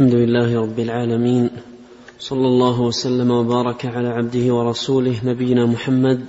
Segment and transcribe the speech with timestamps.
[0.00, 1.50] الحمد لله رب العالمين
[2.18, 6.24] صلى الله وسلم وبارك على عبده ورسوله نبينا محمد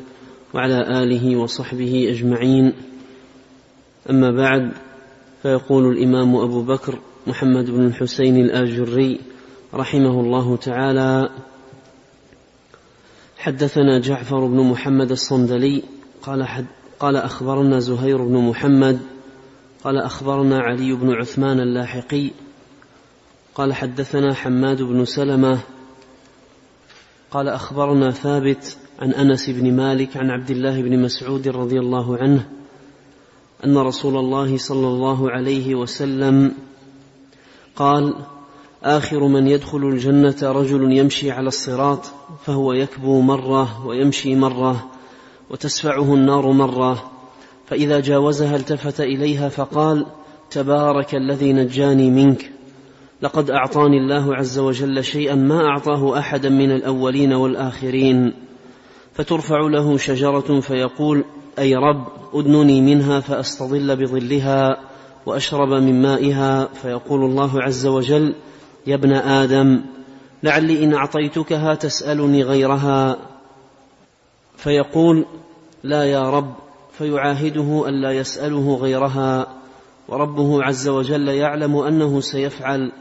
[0.54, 2.73] وعلى آله وصحبه أجمعين.
[4.09, 4.71] أما بعد
[5.42, 9.20] فيقول الإمام أبو بكر محمد بن الحسين الآجري
[9.73, 11.29] رحمه الله تعالى
[13.38, 15.83] حدثنا جعفر بن محمد الصندلي
[16.21, 16.65] قال حد
[16.99, 18.99] قال أخبرنا زهير بن محمد
[19.83, 22.31] قال أخبرنا علي بن عثمان اللاحقي
[23.62, 25.60] قال حدثنا حماد بن سلمة
[27.32, 32.50] قال أخبرنا ثابت عن أنس بن مالك عن عبد الله بن مسعود رضي الله عنه
[33.66, 36.54] أن رسول الله صلى الله عليه وسلم
[37.76, 38.16] قال
[38.84, 42.05] آخر من يدخل الجنة رجل يمشي على الصراط
[42.46, 44.90] فهو يكبو مرة ويمشي مرة
[45.50, 47.12] وتسفعه النار مرة
[47.68, 50.05] فإذا جاوزها التفت إليها فقال
[50.50, 52.52] تبارك الذي نجاني منك.
[53.22, 58.34] لقد أعطاني الله عز وجل شيئا ما أعطاه احدا من الأولين والآخرين
[59.13, 61.24] فترفع له شجرة فيقول
[61.60, 64.78] أي رب أدنني منها فأستظل بظلها
[65.25, 66.66] وأشرب من مائها.
[66.66, 68.36] فيقول الله عز وجل
[68.88, 69.81] يا ابن آدم
[70.44, 73.17] لعلي إن أعطيتكها تسألني غيرها.
[74.56, 75.25] فيقول
[75.83, 76.53] لا يا رب.
[76.91, 79.47] فيعاهده الا يسأله غيرها
[80.08, 82.91] وربه عز وجل يعلم أنه سيفعل.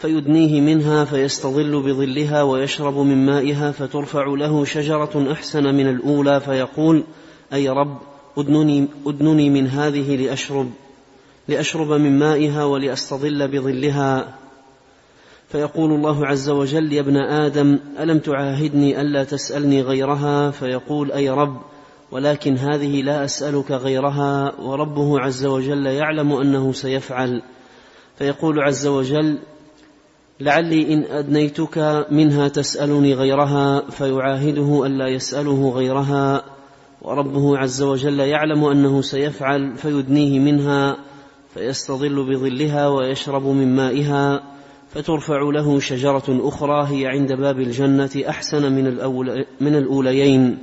[0.00, 7.04] فيدنيه منها فيستظل بظلها ويشرب من مائها فترفع له شجرة أحسن من الأولى فيقول
[7.52, 7.98] أي رب
[8.38, 10.70] أدنني, أدنني من هذه لأشرب
[11.48, 14.34] لأشرب من مائها ولأستظل بظلها.
[15.48, 21.60] فيقول الله عز وجل يا ابن آدم ألم تعاهدني ألا تسألني غيرها؟ فيقول أي رب
[22.10, 27.42] ولكن هذه لا أسألك غيرها وربه عز وجل يعلم أنه سيفعل.
[28.18, 29.38] فيقول عز وجل
[30.40, 36.44] لعلي إن أدنيتك منها تسألني غيرها فيعاهده ألا يسأله غيرها
[37.02, 40.96] وربه عز وجل يعلم أنه سيفعل فيدنيه منها
[41.54, 44.42] فيستظل بظلها ويشرب من مائها
[44.94, 50.58] فترفع له شجرة أخرى هي عند باب الجنة أحسن من, الأول من الأوليين.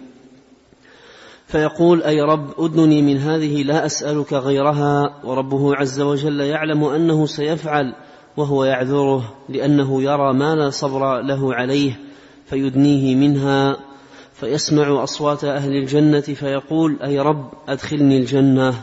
[1.47, 7.93] فيقول أي رب أدنني من هذه لا أسألك غيرها وربه عز وجل يعلم أنه سيفعل
[8.37, 11.99] وهو يعذره لأنه يرى ما لا صبر له عليه
[12.45, 13.77] فيدنيه منها
[14.39, 18.73] فيسمع أصوات أهل الجنة فيقول أي رب أدخلني الجنة.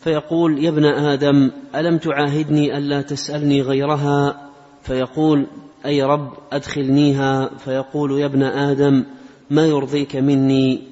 [0.00, 4.50] فيقول يا ابن آدم ألم تعاهدني ألا تسألني غيرها؟
[4.82, 5.46] فيقول
[5.86, 7.50] أي رب أدخلنيها.
[7.58, 9.04] فيقول يا ابن آدم
[9.50, 10.82] ما يرضيك مني؟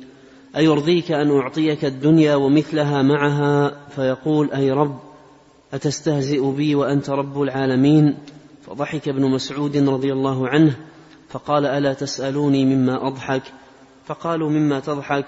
[0.57, 4.99] أيرضيك أن أعطيك الدنيا ومثلها معها؟ فيقول أي رب
[5.75, 8.15] أتستهزئ بي وأنت رب العالمين؟
[8.67, 10.77] فضحك ابن مسعود رضي الله عنه
[11.29, 13.43] فقال ألا تسألوني مما أضحك؟
[14.05, 15.27] فقالوا مما تضحك؟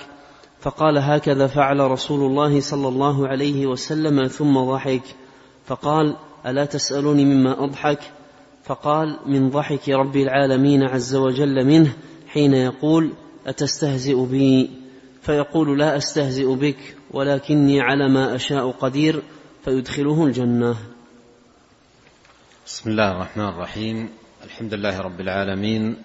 [0.60, 5.02] فقال هكذا فعل رسول الله صلى الله عليه وسلم ثم ضحك.
[5.66, 8.00] فقال ألا تسألوني مما أضحك؟
[8.64, 11.92] فقال من ضحك رب العالمين عز وجل منه
[12.28, 13.10] حين يقول
[13.46, 14.70] أتستهزئ بي؟
[15.22, 19.22] فيقول لا أستهزئ بك ولكني على ما أشاء قدير.
[19.66, 20.76] فيدخله الجنة.
[22.66, 24.08] بسم الله الرحمن الرحيم.
[24.44, 25.96] الحمد لله رب العالمين.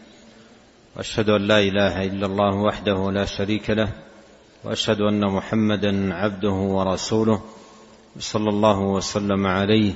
[0.97, 3.93] وأشهد أن لا إله إلا الله وحده لا شريك له.
[4.63, 7.41] وأشهد أن محمدا عبده ورسوله
[8.19, 9.93] صلى الله وسلم عليه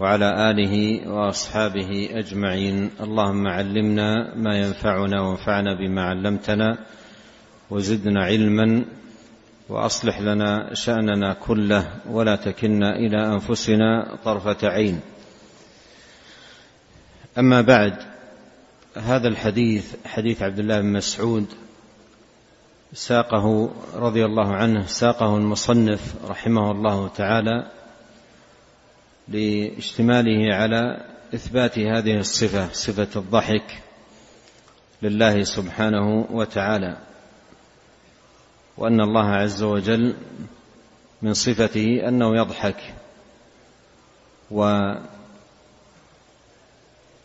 [0.00, 2.90] وعلى آله وأصحابه أجمعين.
[3.00, 6.78] اللهم علمنا ما ينفعنا وانفعنا بما علمتنا
[7.70, 8.84] وزدنا علما
[9.70, 15.00] وأصلح لنا شأننا كله ولا تكلنا إلى أنفسنا طرفة عين.
[17.38, 17.94] أما بعد
[18.96, 21.46] هذا الحديث حديث عبد الله بن مسعود
[22.92, 27.70] ساقه رضي الله عنه ساقه المصنف رحمه الله تعالى
[29.28, 31.04] لاشتماله على
[31.34, 33.82] إثبات هذه الصفة صفة الضحك
[35.02, 37.09] لله سبحانه وتعالى.
[38.80, 40.14] وأن الله عز وجل
[41.22, 42.94] من صفته أنه يضحك.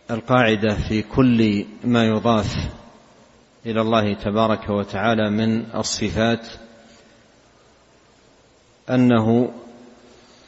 [0.10, 2.56] والقاعدة في كل ما يضاف
[3.66, 6.48] إلى الله تبارك وتعالى من الصفات
[8.90, 9.54] أنه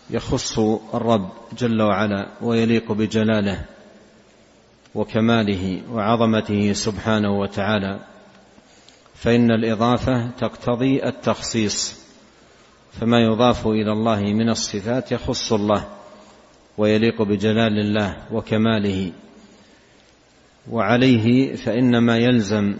[0.09, 0.59] يخص
[0.93, 3.65] الرب جل وعلا ويليق بجلاله
[4.95, 7.99] وكماله وعظمته سبحانه وتعالى.
[9.19, 11.99] فإن الإضافة تقتضي التخصيص
[12.99, 15.87] فما يضاف إلى الله من الصفات يخص الله
[16.77, 19.11] ويليق بجلال الله وكماله.
[20.71, 22.77] وعليه فإن ما يلزم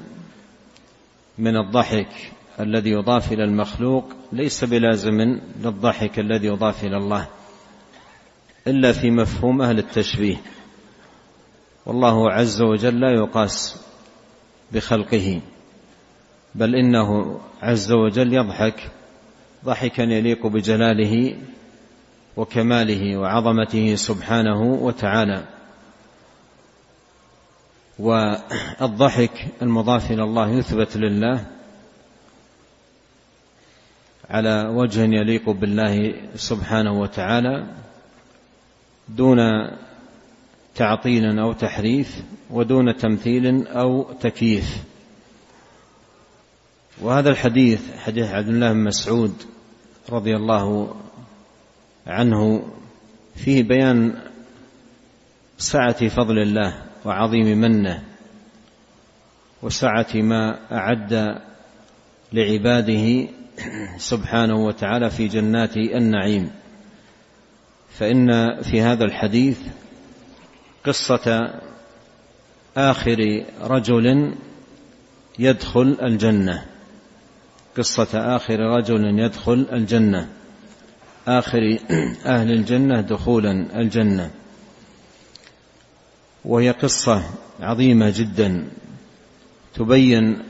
[1.38, 7.28] من الضحك الذي يضاف إلى المخلوق ليس بلازم للضحك الذي يضاف إلى الله
[8.68, 10.38] إلا في مفهوم أهل التشبيه.
[11.86, 13.82] والله عز وجل لا يقاس
[14.72, 15.42] بخلقه.
[16.58, 18.92] بل إنه عز وجل يضحك
[19.66, 21.38] ضحكا يليق بجلاله
[22.38, 25.44] وكماله وعظمته سبحانه وتعالى.
[28.00, 31.46] والضحك المضاف إلى الله يثبت لله
[34.30, 37.68] على وجه يليق بالله سبحانه وتعالى
[39.10, 39.40] دون
[40.76, 44.84] تعطيل أو تحريف ودون تمثيل أو تكييف.
[47.02, 49.34] وهذا الحديث حديث عبد الله بن مسعود
[50.10, 50.96] رضي الله
[52.08, 52.64] عنه
[53.36, 54.22] فيه بيان
[55.58, 58.04] سعة فضل الله وعظيم منه
[59.62, 61.42] وسعة ما أعد
[62.34, 63.28] لعباده
[63.98, 66.52] سبحانه وتعالى في جنات النعيم.
[67.90, 69.60] فإن في هذا الحديث
[70.86, 71.54] قصة
[72.78, 74.36] آخر رجل
[75.40, 76.77] يدخل الجنة.
[77.78, 80.30] قصة آخر رجل يدخل الجنة.
[81.28, 81.78] آخر
[82.26, 83.52] أهل الجنة دخولا
[83.82, 84.32] الجنة.
[86.46, 87.24] وهي قصة
[87.60, 88.68] عظيمة جدا.
[89.76, 90.44] تبين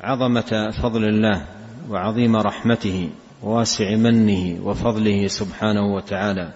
[0.00, 1.46] عظمة فضل الله
[1.88, 3.10] وعظيم رحمته
[3.42, 6.52] وواسع منه وفضله سبحانه وتعالى.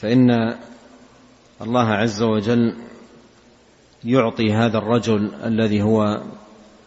[0.00, 0.56] فإن
[1.62, 2.85] الله عز وجل
[4.06, 6.22] يعطي هذا الرجل الذي هو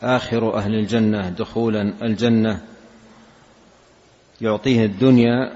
[0.02, 2.62] آخر أهل الجنة دخولا الجنة
[4.42, 5.54] يعطيه الدنيا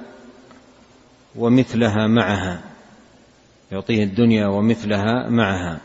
[1.36, 2.62] ومثلها معها
[3.72, 5.82] يعطيه الدنيا ومثلها معها.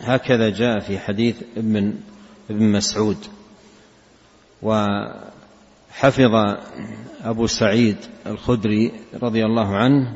[0.00, 1.94] هكذا جاء في حديث ابن
[2.50, 3.16] ابن مسعود.
[4.62, 6.34] وحفظ
[7.24, 8.92] أبو سعيد الخدري
[9.22, 10.12] رضي الله عنه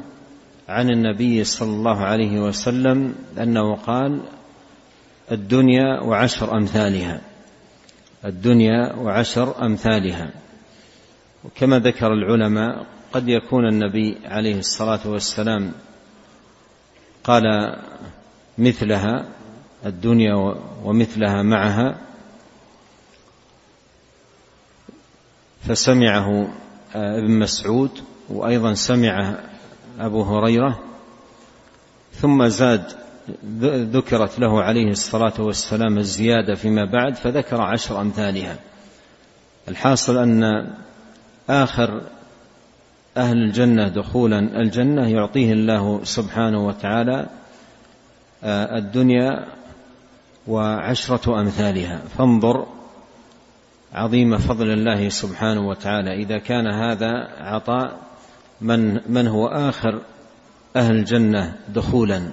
[0.68, 4.20] عن النبي صلى الله عليه وسلم أنه قال
[5.32, 7.20] الدنيا وعشر أمثالها.
[8.24, 10.30] الدنيا وعشر أمثالها.
[11.44, 15.72] وكما ذكر العلماء قد يكون النبي عليه الصلاة والسلام
[17.24, 17.44] قال
[18.58, 19.28] مثلها
[19.86, 20.34] الدنيا
[20.84, 21.98] ومثلها معها
[25.68, 26.48] فسمعه
[26.94, 27.90] ابن مسعود
[28.28, 29.38] وأيضا سمع
[29.98, 30.80] أبو هريرة
[32.12, 33.07] ثم زاد
[33.92, 38.56] ذكرت له عليه الصلاة والسلام الزيادة فيما بعد فذكر عشر امثالها
[39.68, 40.66] الحاصل أن
[41.50, 42.02] آخر
[43.16, 47.26] أهل الجنة دخولا الجنة يعطيه الله سبحانه وتعالى
[48.44, 49.46] آه، الدنيا
[50.46, 51.98] وعشرة أمثالها.
[52.18, 52.66] فانظر
[53.92, 56.22] عظيم فضل الله سبحانه وتعالى.
[56.22, 57.98] إذا كان هذا عطاء
[58.60, 60.00] من من هو آخر
[60.76, 62.32] أهل الجنة دخولا؟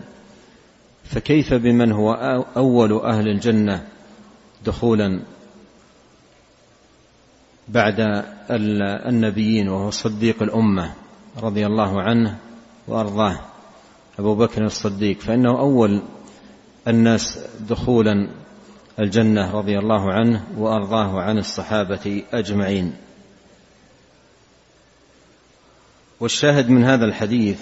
[1.06, 2.14] فكيف بمن هو
[2.58, 3.88] أول أهل الجنة
[4.66, 5.22] دخولا
[7.68, 8.24] بعد
[9.06, 10.94] النبيين وهو صديق الأمة
[11.38, 12.38] رضي الله عنه
[12.88, 13.40] وأرضاه؟
[14.20, 15.20] أبو بكر الصديق.
[15.20, 16.02] فإنه أول
[16.88, 18.30] الناس دخولا
[19.00, 22.96] الجنة رضي الله عنه وأرضاه عن الصحابة أجمعين.
[26.20, 27.60] والشاهد من هذا الحديث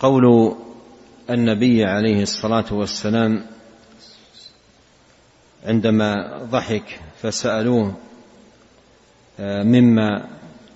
[0.00, 0.56] قول
[1.30, 3.46] النبي عليه الصلاة والسلام
[5.66, 7.94] عندما ضحك فسألوه
[9.40, 10.28] آه، مما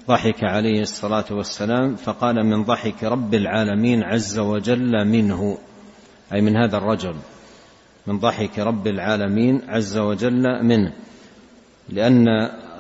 [0.09, 5.59] ضحك عليه الصلاة والسلام فقال من ضحك رب العالمين عز وجل منه
[6.33, 7.15] أي من هذا الرجل
[8.07, 10.93] من ضحك رب العالمين عز وجل منه
[11.89, 12.29] لأن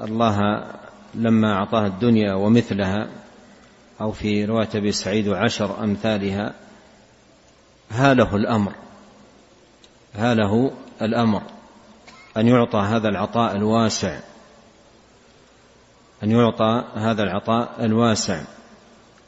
[0.04, 0.64] الله
[1.14, 3.20] لما أعطاه الدنيا ومثلها
[4.00, 6.54] أو في رواية أبي سعيد عشر أمثالها
[7.90, 8.73] هاله الأمر
[10.14, 10.71] هاله
[11.02, 11.42] الأمر
[12.37, 14.21] أن يعطى هذا العطاء الواسع
[16.23, 18.42] أن يعطى هذا العطاء الواسع.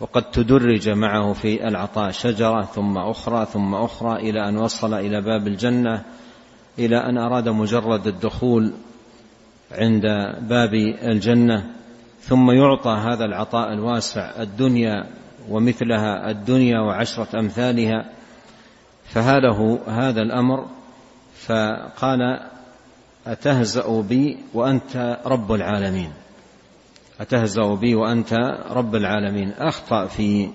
[0.00, 5.46] وقد تدرج معه في العطاء شجرة ثم أخرى ثم أخرى إلى أن وصل إلى باب
[5.46, 6.02] الجنة
[6.78, 8.72] إلى أن أراد مجرد الدخول
[9.72, 10.02] عند
[10.40, 11.74] باب الجنة.
[12.22, 15.06] ثم يعطى هذا العطاء الواسع الدنيا
[15.48, 18.04] ومثلها الدنيا وعشرة أمثالها
[19.04, 20.66] فهاله هذا الأمر
[21.46, 22.40] فقال
[23.26, 26.12] أتهزأ بي وأنت رب العالمين.
[27.20, 28.34] أتهزأ بي وأنت
[28.70, 29.52] رب العالمين.
[29.58, 30.48] أخطأ في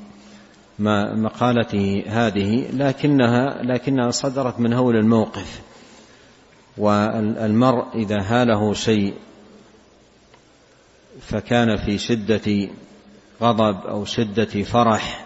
[0.79, 5.61] مقالته هذه لكنها لكنها صدرت من هول الموقف
[6.77, 9.13] والمرء إذا هاله شيء
[11.21, 12.69] فكان في شدة
[13.41, 15.25] غضب أو شدة فرح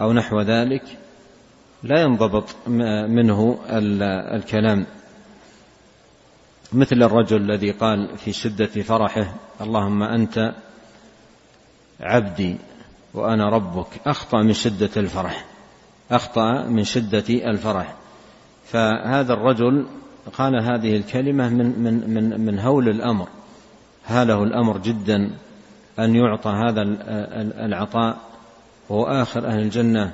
[0.00, 0.98] أو نحو ذلك
[1.82, 2.68] لا ينضبط
[3.08, 3.58] منه
[4.34, 4.86] الكلام.
[6.72, 10.54] مثل الرجل الذي قال في شدة فرحه اللهم أنت
[12.00, 12.56] عبدي
[13.14, 13.86] وأنا ربك.
[14.06, 15.44] أخطأ من شدة الفرح
[16.10, 17.94] أخطأ من شدة الفرح.
[18.64, 19.86] فهذا الرجل
[20.32, 23.28] قال هذه الكلمة من من من من هول الأمر.
[24.08, 25.30] هاله الأمر جدا
[25.98, 26.82] أن يعطى هذا
[27.66, 28.16] العطاء
[28.88, 30.12] وهو آخر أهل الجنة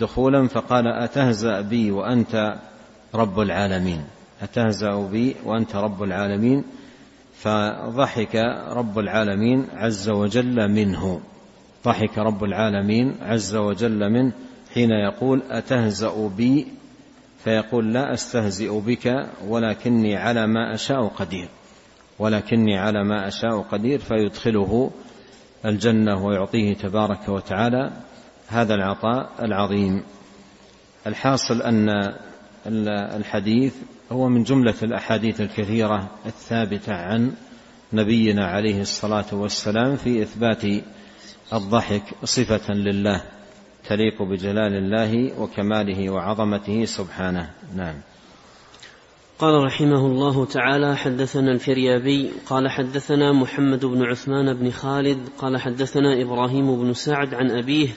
[0.00, 2.56] دخولا فقال أتهزأ بي وأنت
[3.14, 4.04] رب العالمين.
[4.42, 6.64] أتهزأ بي وأنت رب العالمين.
[7.34, 8.36] فضحك
[8.70, 11.20] رب العالمين عز وجل منه.
[11.84, 14.32] ضحك رب العالمين عز وجل منه
[14.74, 16.66] حين يقول أتهزأ بي؟
[17.44, 21.48] فيقول لا أستهزئ بك ولكني على ما أشاء قدير.
[22.18, 24.90] ولكني على ما أشاء قدير فيدخله
[25.64, 27.92] الجنة ويعطيه تبارك وتعالى
[28.48, 30.02] هذا العطاء العظيم.
[31.06, 31.88] الحاصل أن
[33.16, 33.74] الحديث
[34.12, 37.32] هو من جملة الأحاديث الكثيرة الثابتة عن
[37.92, 40.64] نبينا عليه الصلاة والسلام في إثبات
[41.52, 43.22] الضحك صفة لله
[43.88, 47.50] تليق بجلال الله وكماله وعظمته سبحانه.
[47.76, 47.94] نعم.
[49.38, 56.22] قال رحمه الله تعالى حدثنا الفريابي قال حدثنا محمد بن عثمان بن خالد قال حدثنا
[56.22, 57.88] إبراهيم بن سعد عن أبيه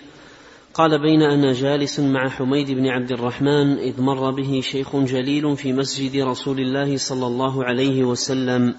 [0.73, 5.73] قال بين أنا جالس مع حميد بن عبد الرحمن إذ مر به شيخ جليل في
[5.73, 8.75] مسجد رسول الله صلى الله عليه وسلم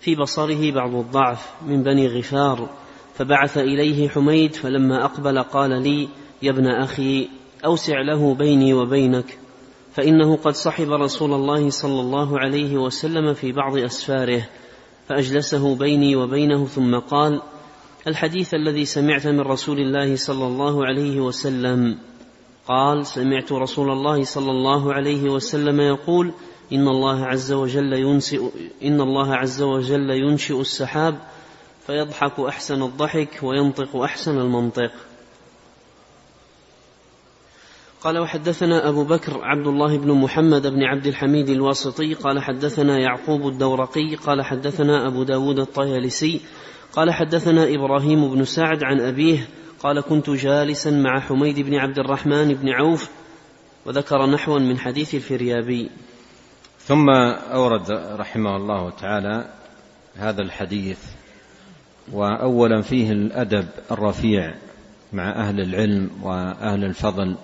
[0.00, 2.70] في بصره بعض الضعف من بني غفار
[3.14, 6.08] فبعث إليه حميد فلما أقبل قال لي
[6.42, 7.28] يا ابن أخي
[7.64, 9.41] أوسع له بيني وبينك.
[9.94, 14.48] فإنه قد صحب رسول الله صلى الله عليه وسلم في بعض أسفاره
[15.08, 17.42] فأجلسه بيني وبينه ثم قال
[18.06, 21.98] الحديث الذي سمعت من رسول الله صلى الله عليه وسلم.
[22.68, 26.32] قال سمعت رسول الله صلى الله عليه وسلم يقول
[26.72, 27.94] إن الله عز وجل
[28.82, 31.18] إن الله عز وجل ينشئ السحاب
[31.86, 34.90] فيضحك أحسن الضحك وينطق أحسن المنطق.
[38.04, 43.46] قال وحدثنا أبو بكر عبد الله بن محمد بن عبد الحميد الواسطي قال حدثنا يعقوب
[43.48, 46.40] الدورقي قال حدثنا أبو داود الطيالسي
[46.92, 49.48] قال حدثنا إبراهيم بن سعد عن أبيه
[49.82, 53.08] قال كنت جالسا مع حميد بن عبد الرحمن بن عوف
[53.86, 55.90] وذكر نحوا من حديث الفريابي.
[56.78, 57.10] ثم
[57.52, 59.48] أورد رحمه الله تعالى
[60.16, 60.98] هذا الحديث
[62.12, 64.54] وأولا فيه الأدب الرفيع
[65.12, 67.36] مع أهل العلم وأهل الفضل.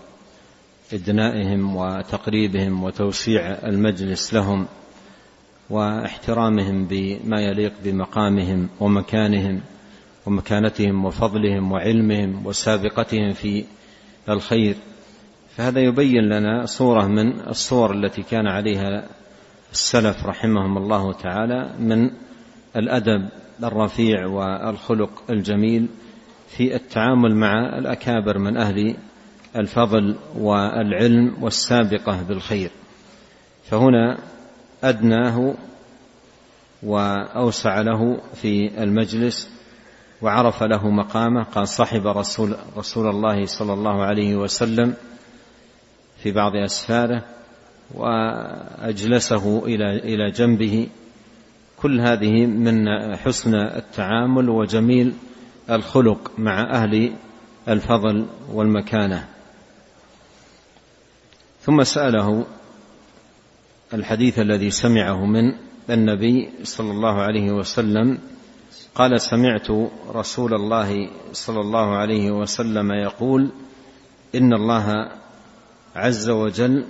[0.92, 4.66] إدنائهم وتقريبهم وتوسيع المجلس لهم
[5.70, 9.60] واحترامهم بما يليق بمقامهم ومكانهم
[10.26, 13.64] ومكانتهم وفضلهم وعلمهم وسابقتهم في
[14.28, 14.76] الخير.
[15.56, 19.08] فهذا يبين لنا صورة من الصور التي كان عليها
[19.72, 22.10] السلف رحمهم الله تعالى من
[22.76, 23.28] الأدب
[23.64, 25.88] الرفيع والخلق الجميل
[26.48, 28.96] في التعامل مع الأكابر من أهل
[29.56, 32.70] الفضل والعلم والسابقة بالخير.
[33.70, 34.18] فهنا
[34.84, 35.54] أدناه
[36.82, 39.50] وأوسع له في المجلس
[40.22, 41.42] وعرف له مقامه.
[41.42, 44.94] قال صحب رسول رسول الله صلى الله عليه وسلم
[46.22, 47.24] في بعض أسفاره
[47.94, 50.88] وأجلسه إلى إلى جنبه.
[51.76, 55.12] كل هذه من حسن التعامل وجميل
[55.70, 57.12] الخلق مع أهل
[57.68, 59.28] الفضل والمكانة.
[61.68, 62.46] ثم سأله
[63.94, 65.52] الحديث الذي سمعه من
[65.90, 68.18] النبي صلى الله عليه وسلم
[68.94, 69.66] قال سمعت
[70.08, 73.50] رسول الله صلى الله عليه وسلم يقول
[74.34, 75.10] إن الله
[75.96, 76.86] عز وجل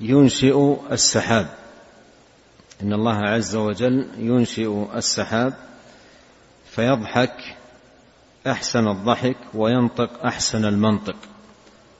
[0.00, 1.46] ينشئ السحاب.
[2.82, 5.54] إن الله عز وجل ينشئ السحاب
[6.66, 7.56] فيضحك
[8.46, 11.16] أحسن الضحك وينطق أحسن المنطق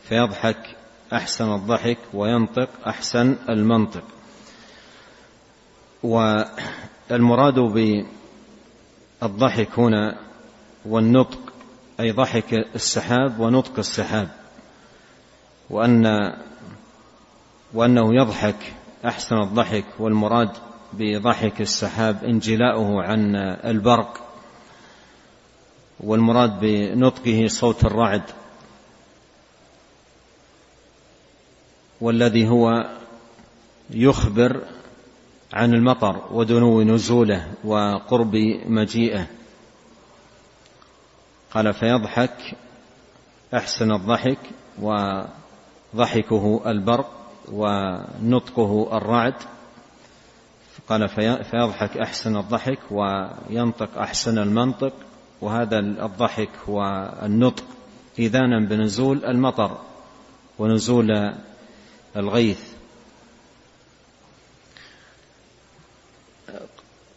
[0.08, 0.74] فيضحك
[1.12, 4.02] أحسن الضحك وينطق أحسن المنطق.
[6.02, 7.58] والمراد
[9.23, 10.18] بالضحك هنا
[10.84, 11.38] والنطق
[12.00, 14.28] أي ضحك السحاب ونطق السحاب
[15.70, 16.06] وأن
[17.75, 20.50] وأنه يضحك أحسن الضحك والمراد
[20.92, 24.20] بضحك السحاب انجلاؤه عن البرق
[26.00, 28.23] والمراد بنطقه صوت الرعد.
[32.04, 32.90] والذي هو
[33.90, 34.62] يخبر
[35.52, 39.26] عن المطر ودنو نزوله وقرب مجيئه.
[41.54, 42.56] قال فيضحك
[43.54, 44.38] أحسن الضحك
[44.80, 47.11] وضحكه البرق
[47.52, 49.34] ونطقه الرعد.
[50.88, 51.08] قال
[51.44, 54.92] فيضحك أحسن الضحك وينطق أحسن المنطق
[55.40, 57.64] وهذا الضحك والنطق
[58.18, 59.78] إذانا بنزول المطر
[60.58, 61.34] ونزول
[62.16, 62.61] الغيث.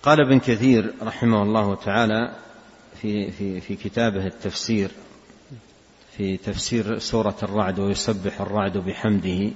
[0.04, 2.36] قال ابن كثير رحمه الله تعالى
[3.02, 4.92] في في في كتابه التفسير
[6.18, 9.52] في تفسير سورة الرعد ويسبح الرعد بحمده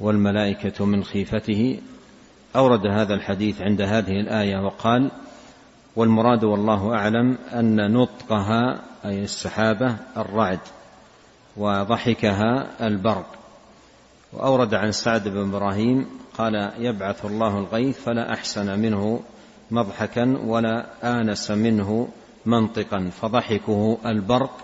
[0.00, 1.80] والملائكة من خيفته
[2.56, 5.10] أورد هذا الحديث عند هذه الآية وقال
[5.96, 10.60] والمراد والله أعلم أن نطقها أي السحابة الرعد
[11.56, 13.43] وضحكها البرق.
[14.34, 16.06] وأورد عن سعد بن إبراهيم
[16.38, 19.22] قال يبعث الله الغيث فلا أحسن منه
[19.70, 20.86] مضحكا ولا
[21.20, 22.08] آنس منه
[22.46, 24.56] منطقا فضحكه البرق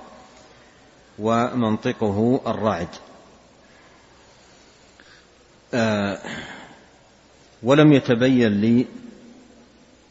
[1.18, 2.88] ومنطقه الرعد.
[5.74, 6.18] آه
[7.62, 8.86] ولم يتبين لي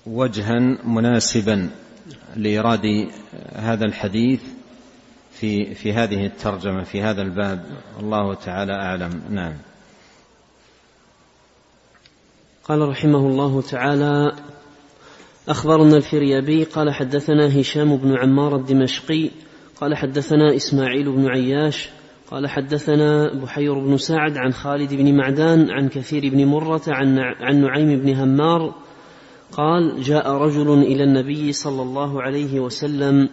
[0.05, 1.69] وجها مناسبا
[2.35, 3.09] لإيراد
[3.55, 4.41] هذا الحديث
[5.31, 7.65] في في هذه الترجمة في هذا الباب.
[7.99, 9.21] الله تعالى أعلم.
[9.29, 9.53] نعم.
[12.63, 14.31] قال رحمه الله تعالى
[15.49, 19.29] أخبرنا الفريابي قال حدثنا هشام بن عمار الدمشقي
[19.81, 21.89] قال حدثنا إسماعيل بن عياش
[22.31, 27.61] قال حدثنا بحير بن سعد عن خالد بن معدان عن كثير بن مرة عن, عن
[27.61, 28.75] نعيم بن همار
[29.51, 33.29] قال جاء رجل إلى النبي صلى الله عليه وسلم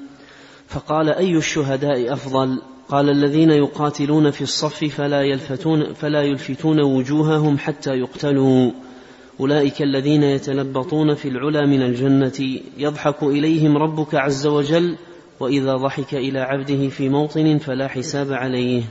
[0.68, 7.90] فقال أي الشهداء أفضل؟ قال الذين يقاتلون في الصف فلا يلفتون فلا يلفتون وجوههم حتى
[7.90, 8.70] يقتلوا.
[9.40, 12.60] أولئك الذين يتلبطون في العلا من الجنة.
[12.78, 14.96] يضحك إليهم ربك عز وجل
[15.40, 18.82] وإذا ضحك إلى عبده في موطن فلا حساب عليه.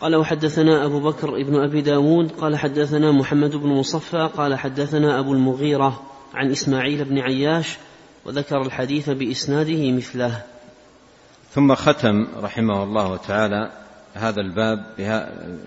[0.00, 5.32] قال وحدثنا أبو بكر ابن أبي داود قال حدثنا محمد بن مصفى قال حدثنا أبو
[5.32, 6.02] المغيرة
[6.34, 7.78] عن إسماعيل بن عياش
[8.26, 10.42] وذكر الحديث بإسناده مثله.
[11.54, 13.70] ثم ختم رحمه الله تعالى
[14.14, 14.84] هذا الباب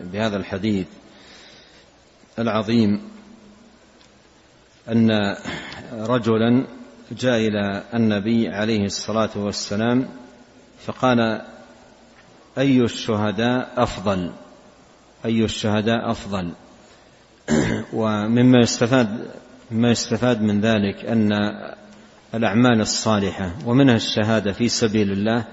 [0.02, 0.88] بهذا الحديث
[2.40, 3.02] العظيم
[4.90, 5.36] أن
[5.94, 6.66] رجلا
[7.12, 10.08] جاء إلى النبي عليه الصلاة والسلام
[10.86, 11.42] فقال
[12.58, 14.32] أي الشهداء أفضل؟
[15.26, 16.52] أي الشهداء أفضل؟
[17.94, 19.32] ومما يستفاد
[19.72, 21.30] مما يستفاد من ذلك أن
[22.34, 25.46] الأعمال الصالحة ومنها الشهادة في سبيل الله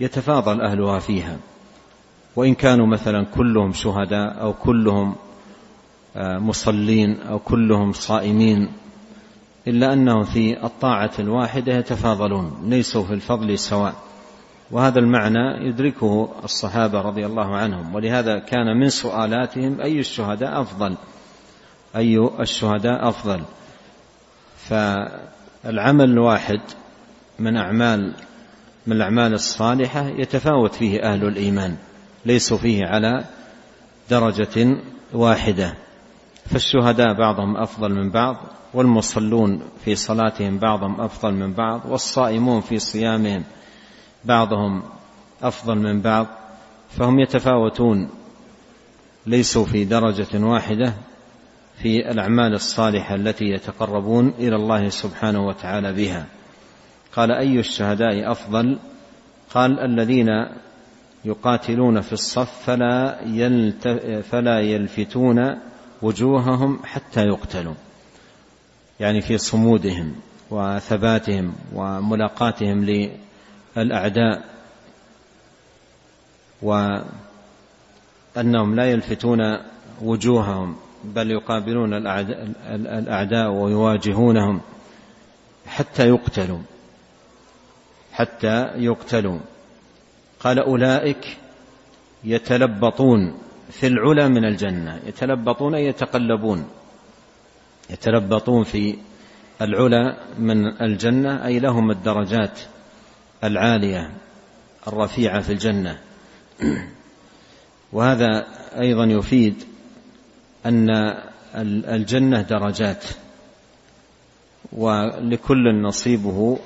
[0.00, 1.36] يتفاضل أهلها فيها.
[2.36, 5.16] وإن كانوا مثلا كلهم شهداء أو كلهم
[6.16, 8.68] آه، مصلين أو كلهم صائمين
[9.68, 13.94] إلا أنهم في الطاعة الواحدة يتفاضلون ليسوا في الفضل سواء.
[14.70, 20.96] وهذا المعنى يدركه الصحابة رضي الله عنهم ولهذا كان من سؤالاتهم أي الشهداء أفضل؟
[21.96, 23.42] أي الشهداء أفضل؟
[25.62, 26.60] فالعمل الواحد
[27.38, 28.14] من أعمال
[28.86, 31.76] من الأعمال الصالحة يتفاوت فيه أهل الإيمان
[32.26, 33.24] ليسوا فيه على
[34.10, 34.76] درجة
[35.12, 35.74] واحدة.
[36.46, 38.36] فالشهداء بعضهم أفضل من بعض
[38.74, 43.44] والمصلون في صلاتهم بعضهم أفضل من بعض والصائمون في صيامهم
[44.24, 44.82] بعضهم
[45.42, 46.26] أفضل من بعض
[46.90, 48.10] فهم يتفاوتون
[49.26, 50.94] ليسوا في درجة واحدة.
[51.82, 56.26] في الأعمال الصالحة التي يتقربون إلى الله سبحانه وتعالى بها.
[57.12, 58.78] قال أي الشهداء أفضل؟
[59.50, 60.28] قال الذين
[61.24, 63.88] يقاتلون في الصف فلا, يلت
[64.30, 65.58] فلا يلفتون
[66.02, 67.74] وجوههم حتى يقتلوا.
[69.00, 70.14] يعني في صمودهم
[70.50, 73.08] وثباتهم وملاقاتهم
[73.76, 74.44] للأعداء.
[76.62, 79.38] وأنهم لا يلفتون
[80.02, 80.76] وجوههم.
[81.04, 81.94] بل يقابلون
[82.74, 84.60] الأعداء ويواجهونهم
[85.66, 86.60] حتى يقتلوا
[88.18, 89.38] حتى يقتلوا.
[90.40, 91.36] قال أولئك
[92.24, 93.38] يتلبطون
[93.70, 96.68] في العلا من الجنة يتلبطون أي يتقلبون.
[97.90, 98.98] يتلبطون في
[99.62, 102.60] العلا من الجنة أي لهم الدرجات
[103.44, 104.10] العالية
[104.88, 105.98] الرفيعة في الجنة.
[107.92, 108.46] وهذا
[108.80, 109.64] أيضا يفيد
[110.68, 111.14] أن
[111.94, 113.04] الجنة درجات
[114.72, 116.58] ولكل نصيبه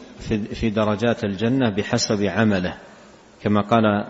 [0.54, 2.74] في درجات الجنة بحسب عمله
[3.42, 4.04] كما قال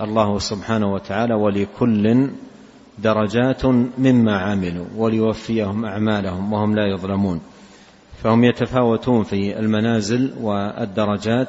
[0.00, 2.30] الله سبحانه وتعالى ولكل
[2.98, 3.66] درجات
[3.98, 7.40] مما عملوا وليوفيهم أعمالهم وهم لا يظلمون.
[8.22, 11.48] فهم يتفاوتون في المنازل والدرجات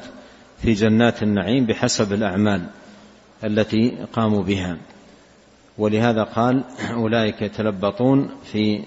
[0.57, 2.61] في جنات النعيم بحسب الأعمال
[3.43, 4.77] التي قاموا بها.
[5.77, 8.83] ولهذا قال أولئك يتلبطون في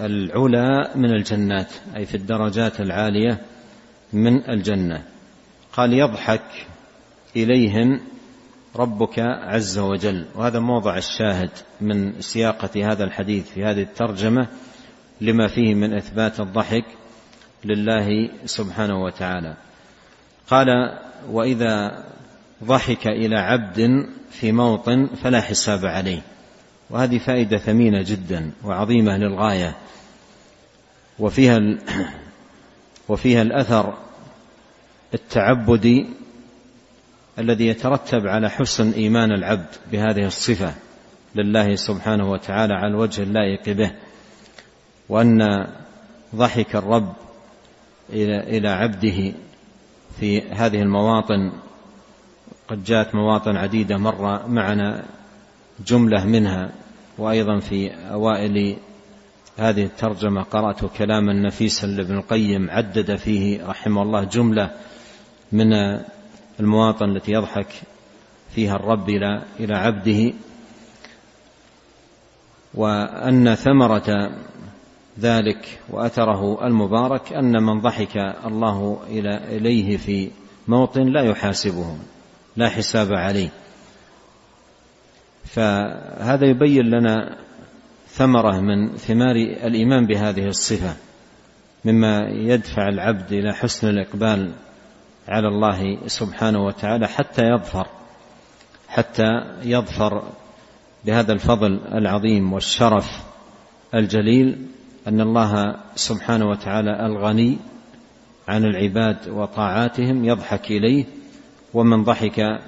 [0.00, 3.40] العلا من الجنات أي في الدرجات العالية
[4.12, 5.02] من الجنة.
[5.72, 6.66] قال يضحك
[7.36, 8.00] إليهم
[8.76, 11.50] ربك عز وجل وهذا موضع الشاهد
[11.80, 14.48] من سياقة هذا الحديث في هذه الترجمة
[15.20, 16.84] لما فيه من إثبات الضحك
[17.64, 19.56] لله سبحانه وتعالى.
[20.50, 20.66] قال
[21.30, 22.04] وإذا
[22.64, 26.22] ضحك إلى عبد في موطن فلا حساب عليه.
[26.90, 29.76] وهذه فائدة ثمينة جدا وعظيمة للغاية.
[31.18, 31.58] وفيها
[33.08, 33.98] وفيها الأثر
[35.14, 36.06] التعبدي
[37.38, 40.74] الذي يترتب على حسن إيمان العبد بهذه الصفة
[41.34, 43.92] لله سبحانه وتعالى على الوجه اللائق به.
[45.08, 45.66] وأن
[46.34, 47.12] ضحك الرب
[48.10, 49.32] إلى عبده
[50.20, 51.52] في هذه المواطن
[52.68, 55.04] قد جاءت مواطن عديدة مر معنا
[55.86, 56.70] جملة منها
[57.18, 58.76] وأيضا في أوائل
[59.58, 64.70] هذه الترجمة قرأت كلاما نفيسا لابن القيم عدد فيه رحمه الله جملة
[65.52, 65.72] من
[66.60, 67.82] المواطن التي يضحك
[68.54, 70.32] فيها الرب إلى إلى عبده.
[72.74, 74.30] وأن ثمرة
[75.20, 80.30] ذلك وأثره المبارك أن من ضحك الله إلى إليه في
[80.68, 81.96] موطن لا يحاسبه
[82.56, 83.48] لا حساب عليه.
[85.44, 87.36] فهذا يبين لنا
[88.08, 90.96] ثمرة من ثمار الإيمان بهذه الصفة
[91.84, 94.52] مما يدفع العبد إلى حسن الإقبال
[95.28, 97.86] على الله سبحانه وتعالى حتى يظفر
[98.88, 100.22] حتى يظفر
[101.04, 103.24] بهذا الفضل العظيم والشرف
[103.94, 104.66] الجليل
[105.08, 107.58] أن الله سبحانه وتعالى الغني
[108.48, 111.04] عن العباد وطاعاتهم يضحك إليه
[111.76, 112.60] ومن ضحك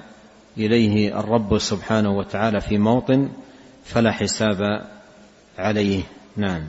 [0.57, 3.29] إليه الرب سبحانه وتعالى في موطن
[3.83, 4.85] فلا حساب
[5.57, 6.03] عليه.
[6.37, 6.61] نعم.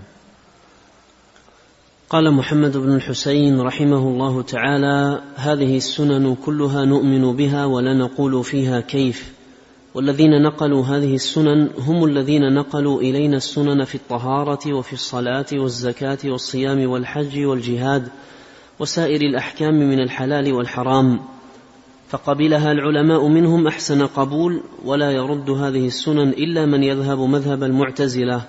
[2.10, 8.80] قال محمد بن الحسين رحمه الله تعالى هذه السنن كلها نؤمن بها ولا نقول فيها
[8.80, 9.32] كيف.
[9.94, 16.90] والذين نقلوا هذه السنن هم الذين نقلوا إلينا السنن في الطهارة وفي الصلاة والزكاة والصيام
[16.90, 18.08] والحج والجهاد
[18.78, 21.20] وسائر الأحكام من الحلال والحرام.
[22.10, 28.42] فقبلها العلماء منهم أحسن قبول ولا يرد هذه السنن إلا من يذهب مذهب المعتزلة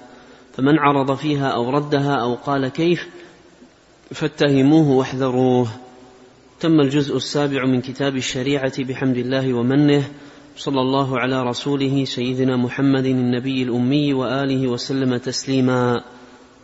[0.53, 3.07] فمن عرض فيها أو ردها أو قال كيف
[4.11, 5.67] فاتهموه واحذروه.
[6.59, 10.03] تم الجزء السابع من كتاب الشريعة بحمد الله ومنه
[10.57, 16.03] صلى الله على رسوله سيدنا محمد النبي الأمي وآله وسلم تسليما.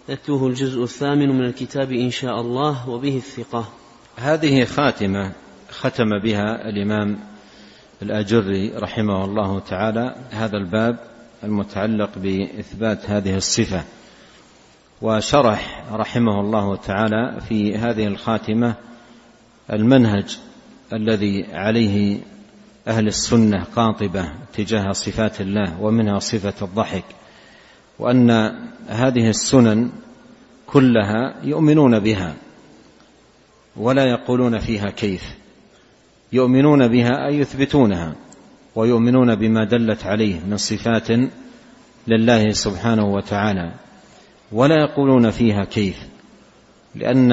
[0.09, 3.69] يتلوه الجزء الثامن من الكتاب إن شاء الله وبه الثقة.
[4.15, 5.46] هذه خاتمة
[5.77, 7.19] ختم بها الإمام
[8.01, 10.99] الآجري رحمه الله تعالى هذا الباب
[11.43, 13.83] المتعلق بإثبات هذه الصفة
[15.01, 18.75] وشرح رحمه الله تعالى في هذه الخاتمة
[19.73, 20.37] المنهج
[20.93, 22.19] الذي عليه
[22.87, 27.05] أهل السنة قاطبة تجاه صفات الله ومنها صفة الضحك
[27.99, 28.31] وأن
[28.87, 29.89] هذه السنن
[30.67, 32.35] كلها يؤمنون بها
[33.75, 35.46] ولا يقولون فيها كيف.
[36.33, 38.15] يؤمنون بها أي يثبتونها
[38.75, 41.07] ويؤمنون بما دلت عليه من صفات
[42.07, 43.71] لله سبحانه وتعالى.
[44.51, 46.07] ولا يقولون فيها كيف
[46.95, 47.31] لأن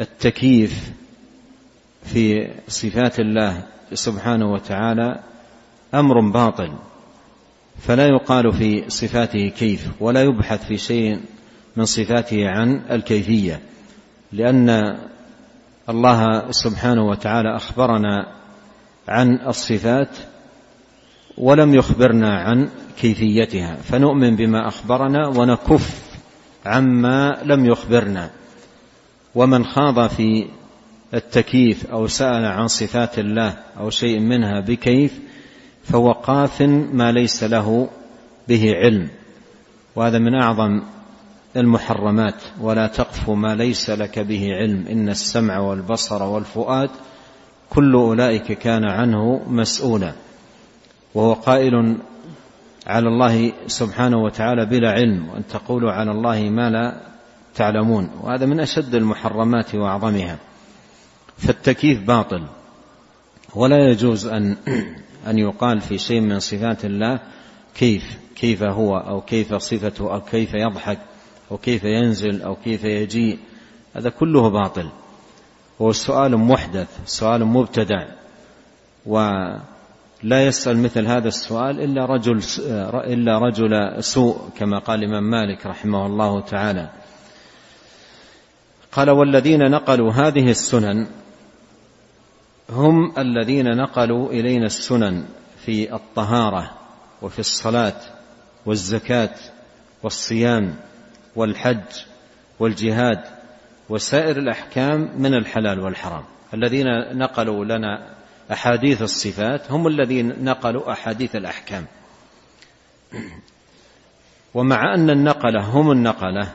[0.00, 0.92] التكييف
[2.04, 5.20] في صفات الله سبحانه وتعالى
[5.94, 6.72] أمر باطل
[7.78, 11.20] فلا يقال في صفاته كيف ولا يبحث في شيء
[11.76, 13.60] من صفاته عن الكيفية
[14.32, 14.98] لأن
[15.88, 18.32] الله سبحانه وتعالى أخبرنا
[19.08, 20.16] عن الصفات
[21.38, 22.68] ولم يخبرنا عن
[23.00, 26.00] كيفيتها فنؤمن بما أخبرنا ونكف
[26.66, 28.30] عما لم يخبرنا.
[29.34, 30.46] ومن خاض في
[31.14, 35.20] التكييف أو سأل عن صفات الله أو شيء منها بكيف
[35.84, 37.88] فهو قاف ما ليس له
[38.48, 39.08] به علم.
[39.96, 40.82] وهذا من أعظم
[41.56, 44.86] المحرمات ولا تقف ما ليس لك به علم.
[44.86, 46.90] إن السمع والبصر والفؤاد
[47.70, 50.12] كل أولئك كان عنه مسؤولا.
[51.14, 51.96] وهو قائل
[52.86, 57.00] على الله سبحانه وتعالى بلا علم وأن تقولوا على الله ما لا
[57.54, 58.10] تعلمون.
[58.22, 60.38] وهذا من أشد المحرمات وأعظمها.
[61.38, 62.42] فالتكييف باطل.
[63.54, 64.56] ولا يجوز أن
[65.30, 67.18] أن يقال في شيء من صفات الله
[67.74, 70.98] كيف كيف هو أو كيف صفته أو كيف يضحك.
[71.50, 73.38] أو كيف ينزل أو كيف يجيء
[73.94, 74.88] هذا كله باطل.
[75.80, 78.06] هو سؤال محدث سؤال مبتدع.
[79.06, 79.60] ولا
[80.22, 82.40] يسأل مثل هذا السؤال إلا رجل
[82.94, 86.90] إلا رجل سوء كما قال الإمام مالك رحمه الله تعالى.
[88.92, 91.06] قال والذين نقلوا هذه السنن
[92.70, 95.24] هم الذين نقلوا إلينا السنن
[95.64, 96.70] في الطهارة
[97.22, 98.00] وفي الصلاة
[98.66, 99.34] والزكاة
[100.02, 100.74] والصيام
[101.36, 102.04] والحج
[102.58, 103.20] والجهاد
[103.88, 106.24] وسائر الأحكام من الحلال والحرام.
[106.54, 108.14] الذين نقلوا لنا
[108.52, 111.86] أحاديث الصفات هم الذين نقلوا أحاديث الأحكام.
[114.54, 116.52] ومع أن النقلة هم النقلة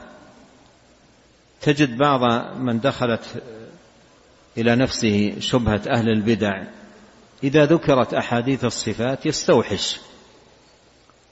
[1.61, 2.21] تجد بعض
[2.57, 3.43] من دخلت
[4.57, 6.63] إلى نفسه شبهة أهل البدع
[7.43, 9.99] إذا ذكرت أحاديث الصفات يستوحش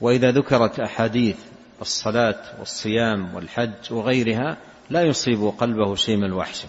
[0.02, 1.36] وإذا ذكرت أحاديث
[1.82, 4.58] الصلاة والصيام والحج وغيرها
[4.90, 6.68] لا يصيب قلبه شيء من الوحشة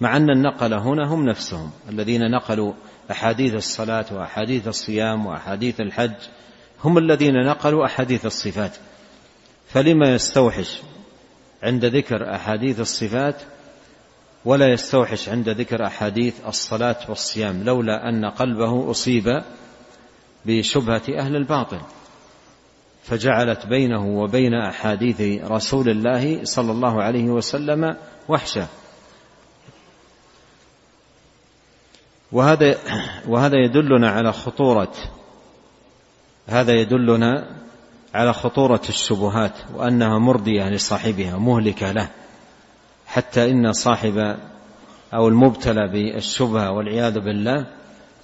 [0.00, 2.72] مع أن النقل هنا هم نفسهم الذين نقلوا
[3.10, 6.14] أحاديث الصلاة وأحاديث الصيام وأحاديث الحج
[6.84, 8.76] هم الذين نقلوا أحاديث الصفات.
[9.68, 10.82] فلما يستوحش
[11.62, 13.42] عند ذكر أحاديث الصفات
[14.44, 19.42] ولا يستوحش عند ذكر أحاديث الصلاة والصيام لولا أن قلبه أصيب
[20.46, 21.80] بشبهة أهل الباطل.
[23.02, 27.96] فجعلت بينه وبين أحاديث رسول الله صلى الله عليه وسلم
[28.28, 28.66] وحشه.
[32.32, 32.78] وهذا
[33.28, 34.92] وهذا يدلنا على خطوره
[36.46, 37.46] هذا يدلنا
[38.14, 42.08] على خطورة الشبهات وأنها مرديه لصاحبها مهلكة له.
[43.06, 44.36] حتى إن صاحب
[45.14, 47.66] أو المبتلى بالشبهة والعياذ بالله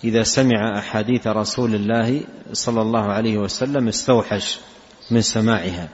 [0.04, 2.20] إذا سمع أحاديث رسول الله
[2.52, 4.58] صلى الله عليه وسلم استوحش
[5.11, 5.88] من سماعها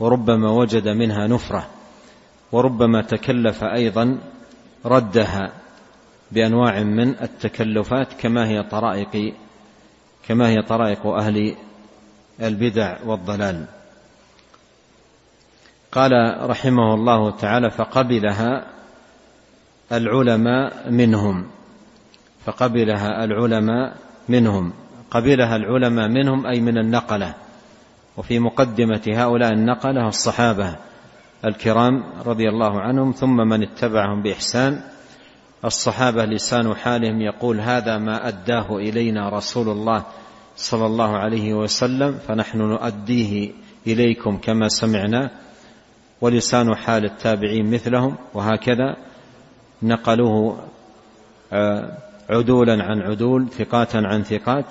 [0.00, 1.68] وربما وجد منها نفرة
[2.52, 4.18] وربما تكلف أيضا
[4.86, 5.52] ردها
[6.32, 9.34] بأنواع من التكلفات كما هي طرائق
[10.28, 11.56] كما هي طرائق أهل
[12.42, 13.66] البدع والضلال.
[15.92, 16.12] قال
[16.50, 18.66] رحمه الله تعالى فقبلها
[19.92, 21.50] العلماء منهم.
[22.44, 23.96] فقبلها العلماء
[24.28, 24.72] منهم.
[25.10, 27.34] قبلها العلماء منهم أي من النقلة.
[28.16, 30.76] وفي مقدمة هؤلاء النقلة الصحابة
[31.44, 34.80] الكرام رضي الله عنهم ثم من اتبعهم بإحسان.
[35.64, 40.04] الصحابة لسان حالهم يقول هذا ما أداه إلينا رسول الله
[40.56, 43.52] صلى الله عليه وسلم فنحن نؤديه
[43.86, 45.30] إليكم كما سمعنا.
[46.20, 48.96] ولسان حال التابعين مثلهم وهكذا
[49.82, 50.58] نقلوه
[51.52, 51.98] آه،
[52.30, 54.64] عدولا عن عدول ثقات عن ثقات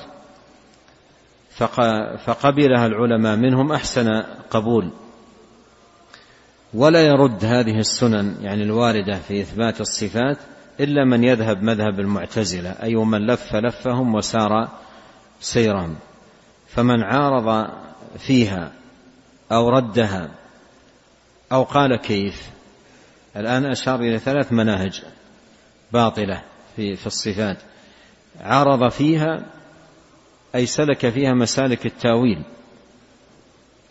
[2.25, 4.91] فقبلها العلماء منهم أحسن قبول.
[6.73, 10.37] ولا يرد هذه السنن يعني الواردة في إثبات الصفات
[10.79, 14.69] إلا من يذهب مذهب المعتزلة أي من لف لفهم وسار
[15.39, 15.95] سيرهم.
[16.67, 17.69] فمن عارض
[18.17, 18.71] فيها
[19.51, 20.29] أو ردها
[21.51, 22.49] أو قال كيف.
[23.37, 25.03] الآن أشار إلى ثلاث مناهج
[25.91, 26.41] باطلة.
[26.79, 27.57] في في الصفات.
[28.41, 29.45] عارض فيها
[30.55, 32.41] أي سلك فيها مسالك التأويل.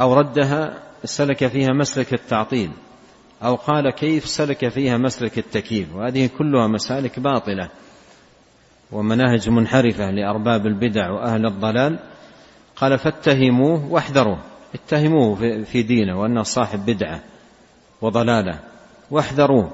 [0.00, 2.70] أو ردها سلك فيها مسلك التعطيل.
[3.42, 5.94] أو قال كيف سلك فيها مسلك التكييف.
[5.94, 7.68] وهذه كلها مسالك باطلة.
[8.92, 11.98] ومناهج منحرفة لأرباب البدع وأهل الضلال.
[12.76, 14.38] قال فاتهموه واحذروه.
[14.74, 17.20] اتهموه في دينه وأنه صاحب بدعة
[18.00, 18.58] وضلالة.
[19.10, 19.70] واحذروه.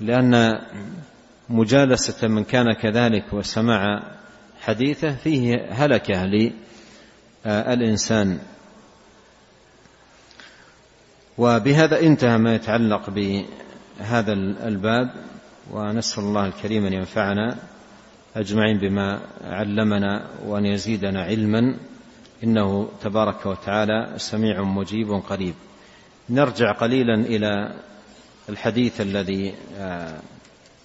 [0.00, 0.58] لأن
[1.50, 4.02] مجالسة من كان كذلك وسماع
[4.60, 6.24] حديثه فيه هلكة
[7.46, 8.38] للإنسان.
[11.38, 14.32] وبهذا انتهى ما يتعلق بهذا
[14.66, 15.10] الباب
[15.70, 17.56] ونسأل الله الكريم أن ينفعنا
[18.36, 21.76] أجمعين بما علمنا وأن يزيدنا علما.
[22.44, 25.54] إنه تبارك وتعالى سميع مجيب قريب.
[26.30, 27.74] نرجع قليلا إلى
[28.48, 30.20] الحديث الذي آه،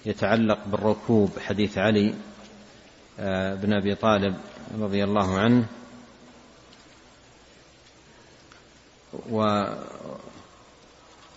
[0.06, 2.14] يتعلق بالركوب حديث علي
[3.20, 4.34] آه، بن أبي طالب
[4.80, 5.66] رضي الله عنه.
[9.30, 9.64] و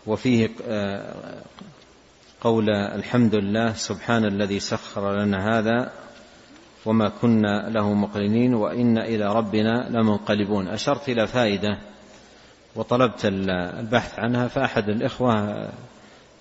[0.08, 1.41] وفيه آه،
[2.41, 5.91] قول الحمد لله سبحان الذي سخر لنا هذا
[6.86, 10.67] وما كنا له مقرنين وإنا إلى ربنا لمنقلبون.
[10.67, 11.77] أشرت إلى فائدة
[12.75, 15.67] وطلبت البحث عنها فأحد الإخوة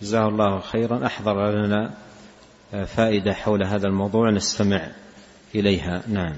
[0.03, 2.06] جزاه الله خيرا أحضر لنا
[2.71, 4.89] فائدة حول هذا الموضوع نستمع
[5.55, 6.03] إليها.
[6.09, 6.35] نعم.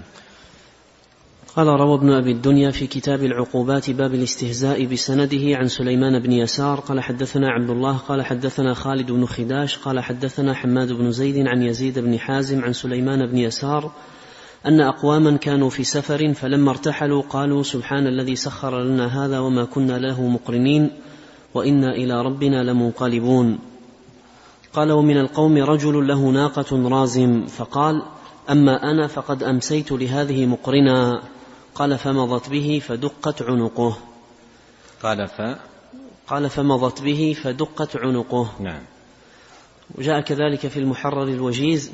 [1.56, 6.80] قال روى ابن أبي الدنيا في كتاب العقوبات باب الاستهزاء بسنده عن سليمان بن يسار.
[6.80, 11.62] قال حدثنا عبد الله قال حدثنا خالد بن خداش قال حدثنا حماد بن زيد عن
[11.62, 13.92] يزيد بن حازم عن سليمان بن يسار
[14.66, 19.98] أن أقواما كانوا في سفر فلما ارتحلوا قالوا سبحان الذي سخر لنا هذا وما كنا
[19.98, 20.90] له مقرنين
[21.54, 23.58] وإنا إلى ربنا لمنقلبون.
[24.78, 27.46] قال ومن القوم رجل له ناقة رازم.
[27.46, 28.02] فقال
[28.50, 31.22] أما أنا فقد أمسيت لهذه مقرنا
[31.74, 33.96] قال فمضت به فدقت عنقه.
[35.02, 35.42] قال ف
[36.28, 38.50] قال فمضت به فدقت عنقه.
[38.60, 38.80] نعم.
[39.94, 41.92] وجاء كذلك في المحرر الوجيز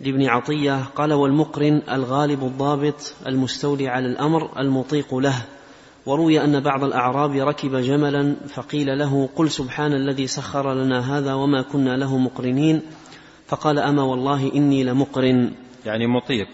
[0.00, 5.42] لابن عطية قال والمقرن الغالب الضابط المستولي على الأمر المطيق له.
[6.06, 11.62] وروي أن بعض الأعراب ركب جملا فقيل له قل سبحان الذي سخر لنا هذا وما
[11.62, 12.82] كنا له مقرنين.
[13.46, 15.52] فقال أما والله إني لمقرن.
[15.86, 16.48] يعني مطيق.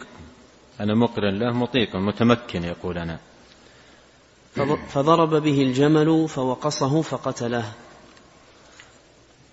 [0.80, 3.18] أنا مقرن له مطيق متمكن يقول أنا.
[4.88, 7.72] فضرب به الجمل فوقصه فقتله.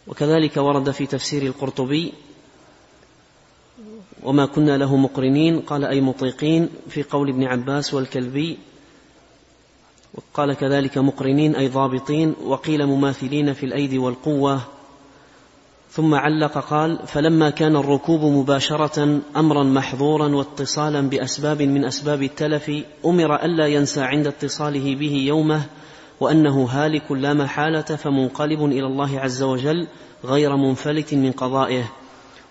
[0.07, 2.13] وكذلك ورد في تفسير القرطبي
[4.23, 5.59] وما كنا له مقرنين.
[5.59, 8.57] قال أي مطيقين؟ في قول ابن عباس والكلبي
[10.19, 14.62] وقال كذلك مقرنين أي ضابطين وقيل مماثلين في الأيدي والقوة.
[15.91, 22.71] ثم علق قال فلما كان الركوب مباشرة أمرا محظورا واتصالا بأسباب من أسباب التلف
[23.05, 25.62] أمر ألا ينسى عند اتصاله به يومه
[26.19, 29.88] وأنه هالك لا محالة فمنقلب إلى الله عز وجل
[30.25, 31.91] غير منفلت من قضائه.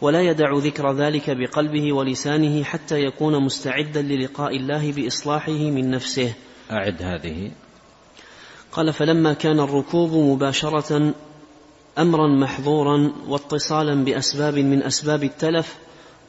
[0.00, 6.32] ولا يدع ذكر ذلك بقلبه ولسانه حتى يكون مستعدا للقاء الله بإصلاحه من نفسه.
[6.70, 7.50] أعد هذه.
[8.72, 11.14] قال فلما كان الركوب مباشرة
[11.98, 15.76] أمرا محظورا واتصالا بأسباب من أسباب التلف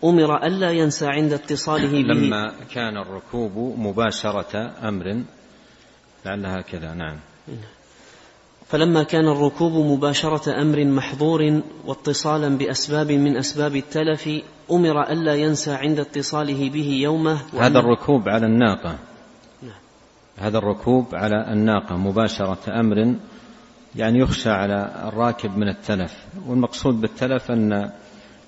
[0.04, 2.14] أمر ألا ينسى عند اتصاله به.
[2.14, 5.24] لما كان الركوب مباشرة أمر
[6.26, 7.18] لعلها كذا نعم.
[8.68, 14.30] فلما كان الركوب مباشرة أمر محظور واتصالا بأسباب من أسباب التلف
[14.72, 17.40] أمر ألا ينسى عند اتصاله به يومه.
[17.60, 19.09] هذا الركوب على الناقة.
[20.40, 23.16] هذا الركوب على الناقة مباشرة أمر
[23.96, 27.92] يعني يخشى على الراكب من التلف والمقصود بالتلف أن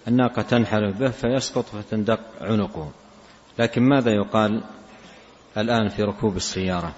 [0.08, 2.92] الناقة تنحرف به فيسقط فتندق عنقه.
[3.60, 4.64] لكن ماذا يقال
[5.58, 6.94] الآن في ركوب السيارة؟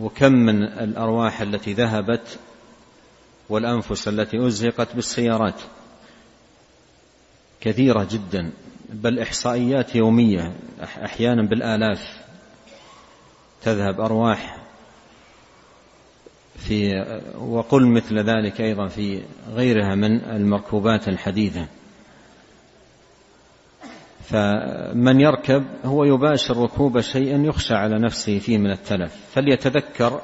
[0.00, 2.38] وكم من الأرواح التي ذهبت
[3.48, 5.60] والأنفس التي أزهقت بالسيارات؟
[7.60, 8.50] كثيرة جدا
[8.88, 10.52] بل إحصائيات يومية
[10.82, 12.17] أحيانا بالآلاف.
[13.62, 14.58] تذهب أرواح
[16.58, 17.04] في
[17.40, 19.22] وقل مثل ذلك أيضا في
[19.54, 21.66] غيرها من المركوبات الحديثة.
[24.24, 29.16] فمن يركب هو يباشر ركوب شيء يخشى على نفسه فيه من التلف.
[29.32, 30.20] فليتذكر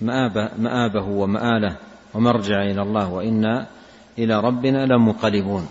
[0.00, 1.76] مآبه, مآبه ومآله
[2.14, 3.66] ومرجع إلى الله وإنا
[4.18, 5.68] إلى ربنا لمنقلبون.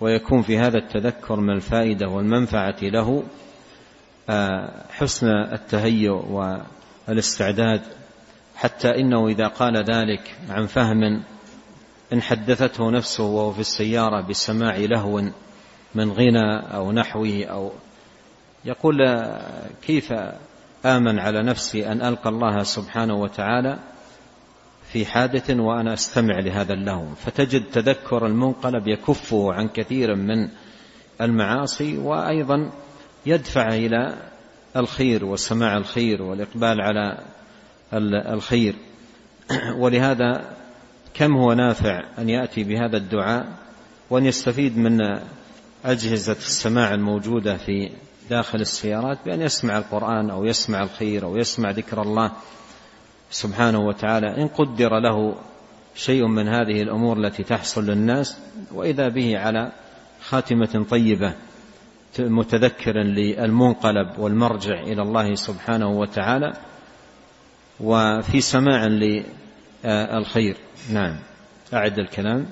[0.00, 3.22] ويكون في هذا التذكر من الفائدة والمنفعة له
[4.90, 6.24] حسن التهيؤ
[7.08, 7.80] والاستعداد.
[8.56, 11.22] حتى إنه إذا قال ذلك عن فهم
[12.12, 15.22] إن حدثته نفسه وهو في السيارة بسماع لهو
[15.94, 17.72] من غنى أو نحوه أو
[18.64, 18.96] يقول
[19.82, 20.12] كيف
[20.86, 23.78] آمن على نفسي أن ألقى الله سبحانه وتعالى
[24.92, 27.14] في حادث وأنا أستمع لهذا اللهو.
[27.14, 30.48] فتجد تذكر المنقلب يكفه عن كثير من
[31.20, 32.70] المعاصي وأيضا
[33.26, 34.16] يدفع إلى
[34.76, 37.18] الخير وسماع الخير والإقبال على
[38.34, 38.74] الخير.
[39.82, 40.44] ولهذا
[41.14, 43.46] كم هو نافع أن يأتي بهذا الدعاء
[44.10, 45.00] وأن يستفيد من
[45.84, 47.90] أجهزة السماع الموجودة في
[48.30, 52.32] داخل السيارات بأن يسمع القرآن أو يسمع الخير أو يسمع ذكر الله
[53.30, 54.42] سبحانه وتعالى.
[54.42, 55.34] إن قدر له
[55.94, 58.36] شيء من هذه الأمور التي تحصل للناس
[58.72, 59.72] وإذا به على
[60.20, 61.34] خاتمة طيبة.
[62.20, 66.52] متذكرا للمنقلب والمرجع إلى الله سبحانه وتعالى
[67.80, 70.56] وفي سماع للخير.
[70.92, 71.16] نعم.
[71.74, 72.46] أعد الكلام.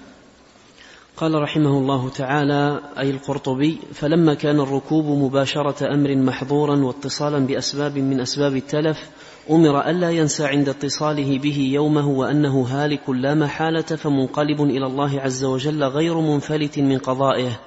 [1.17, 8.21] قال رحمه الله تعالى أي القرطبي فلما كان الركوب مباشرة أمر محظورا واتصالا بأسباب من
[8.21, 9.11] أسباب التلف
[9.51, 15.45] أمر ألا ينسى عند اتصاله به يومه وأنه هالك لا محالة فمنقلب إلى الله عز
[15.45, 17.61] وجل غير منفلت من قضائه.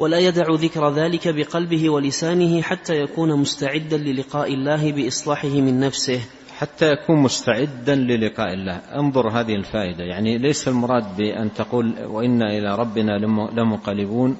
[0.00, 6.20] ولا يدع ذكر ذلك بقلبه ولسانه حتى يكون مستعدا للقاء الله بإصلاحه من نفسه.
[6.58, 8.76] حتى يكون مستعدا للقاء الله.
[8.76, 10.04] انظر هذه الفائدة.
[10.04, 13.18] يعني ليس المراد بأن تقول وإنا إلى ربنا
[13.52, 14.36] لمنقلبون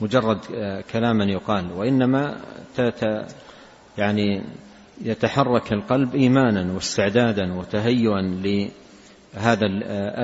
[0.00, 0.38] مجرد
[0.92, 1.72] كلاما يقال.
[1.72, 2.36] وإنما
[3.98, 4.42] يعني
[5.02, 9.66] يتحرك القلب إيمانا واستعدادا وتهيئا لهذا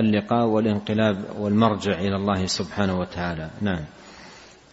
[0.01, 3.51] اللقاء والانقلاب والمرجع إلى الله سبحانه وتعالى.
[3.61, 3.85] نعم.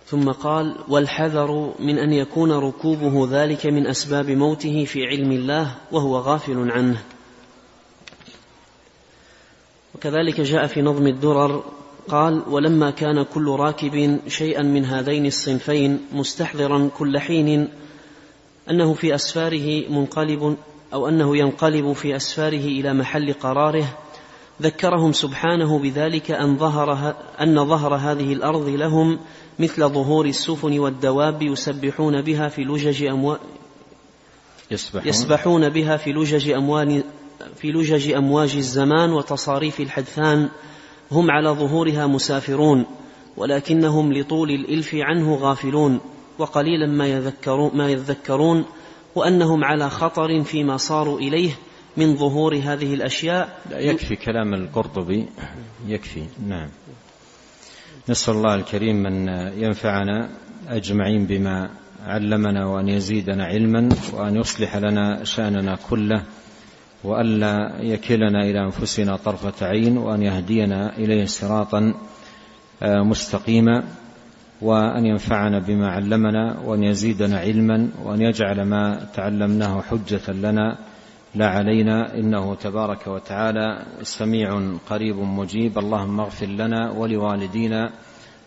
[0.07, 6.17] ثم قال والحذر من أن يكون ركوبه ذلك من أسباب موته في علم الله وهو
[6.17, 7.03] غافل عنه.
[9.95, 11.63] وكذلك جاء في نظم الدرر
[12.09, 17.69] قال ولما كان كل راكب شيئا من هذين الصنفين مستحضرا كل حين
[18.69, 20.57] أنه في أسفاره منقلب
[20.93, 23.97] أو أنه ينقلب في أسفاره إلى محل قراره
[24.61, 29.19] ذكرهم سبحانه بذلك أن ظهر أن ظهر هذه الأرض لهم
[29.59, 33.39] مثل ظهور السفن والدواب يسبحون بها في لجج أمواج
[34.71, 37.03] يسبحون, يسبحون بها في لجج أموال
[37.55, 40.49] في لجج أمواج الزمان وتصاريف الحدثان.
[41.11, 42.85] هم على ظهورها مسافرون
[43.37, 45.99] ولكنهم لطول الإلف عنه غافلون
[46.39, 48.65] وقليلا ما يذكرون, ما يذكرون
[49.15, 51.51] وأنهم على خطر فيما صاروا إليه
[51.97, 53.59] من ظهور هذه الأشياء.
[53.69, 55.25] لا يكفي كلام القرطبي.
[55.87, 56.69] يكفي نعم.
[58.09, 59.27] نسأل الله الكريم أن
[59.57, 60.29] ينفعنا
[60.69, 61.69] أجمعين بما
[62.05, 66.23] علمنا وأن يزيدنا علما وأن يصلح لنا شأننا كله
[67.03, 71.93] وألا يكلنا إلى أنفسنا طرفة عين وأن يهدينا إليه صراطا
[72.81, 73.83] آه، مستقيما
[74.61, 80.77] وأن ينفعنا بما علمنا وأن يزيدنا علما وأن يجعل ما تعلمناه حجة لنا
[81.35, 85.77] لا علينا إنه تبارك وتعالى سميع قريب مجيب.
[85.77, 87.91] اللهم اغفر لنا ولوالدينا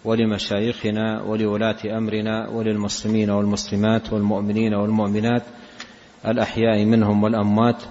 [0.04, 5.42] ولمشايخنا ولولاة أمرنا وللمسلمين والمسلمات والمؤمنين والمؤمنات
[6.26, 7.82] الأحياء منهم والأموات.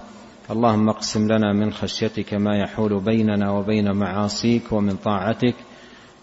[0.52, 5.56] اللهم اقسم لنا من خشيتك ما يحول بيننا وبين معاصيك ومن طاعتك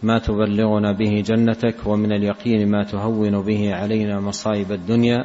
[0.03, 5.25] ما تبلغنا به جنتك ومن اليقين ما تهون به علينا مصائب الدنيا.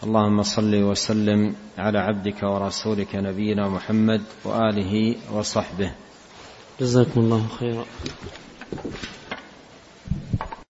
[0.00, 5.92] اللهم صل وسلم على عبدك ورسولك نبينا محمد وآله وصحبه.
[6.80, 7.84] جزاكم الله خيرا.